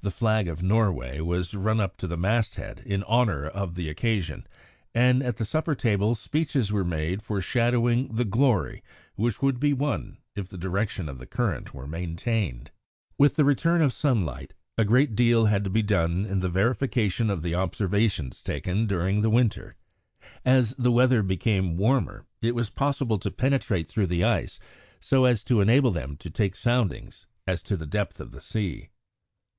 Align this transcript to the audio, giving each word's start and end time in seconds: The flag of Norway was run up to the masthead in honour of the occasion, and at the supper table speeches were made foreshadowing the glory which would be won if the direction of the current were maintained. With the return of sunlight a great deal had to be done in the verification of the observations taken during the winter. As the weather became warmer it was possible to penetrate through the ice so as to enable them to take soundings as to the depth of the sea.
The 0.00 0.10
flag 0.10 0.48
of 0.48 0.64
Norway 0.64 1.20
was 1.20 1.54
run 1.54 1.78
up 1.78 1.96
to 1.98 2.08
the 2.08 2.16
masthead 2.16 2.80
in 2.84 3.04
honour 3.04 3.46
of 3.46 3.76
the 3.76 3.88
occasion, 3.88 4.48
and 4.92 5.22
at 5.22 5.36
the 5.36 5.44
supper 5.44 5.76
table 5.76 6.16
speeches 6.16 6.72
were 6.72 6.82
made 6.82 7.22
foreshadowing 7.22 8.12
the 8.12 8.24
glory 8.24 8.82
which 9.14 9.40
would 9.40 9.60
be 9.60 9.72
won 9.72 10.18
if 10.34 10.48
the 10.48 10.58
direction 10.58 11.08
of 11.08 11.18
the 11.20 11.26
current 11.26 11.72
were 11.72 11.86
maintained. 11.86 12.72
With 13.16 13.36
the 13.36 13.44
return 13.44 13.80
of 13.80 13.92
sunlight 13.92 14.54
a 14.76 14.84
great 14.84 15.14
deal 15.14 15.44
had 15.44 15.62
to 15.62 15.70
be 15.70 15.84
done 15.84 16.26
in 16.26 16.40
the 16.40 16.48
verification 16.50 17.30
of 17.30 17.42
the 17.42 17.54
observations 17.54 18.42
taken 18.42 18.88
during 18.88 19.22
the 19.22 19.30
winter. 19.30 19.76
As 20.44 20.74
the 20.74 20.90
weather 20.90 21.22
became 21.22 21.76
warmer 21.76 22.26
it 22.40 22.56
was 22.56 22.70
possible 22.70 23.20
to 23.20 23.30
penetrate 23.30 23.86
through 23.86 24.08
the 24.08 24.24
ice 24.24 24.58
so 24.98 25.26
as 25.26 25.44
to 25.44 25.60
enable 25.60 25.92
them 25.92 26.16
to 26.16 26.28
take 26.30 26.56
soundings 26.56 27.28
as 27.46 27.62
to 27.62 27.76
the 27.76 27.86
depth 27.86 28.18
of 28.18 28.32
the 28.32 28.40
sea. 28.40 28.88